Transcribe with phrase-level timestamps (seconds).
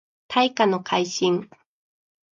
[0.27, 1.47] 大化の改新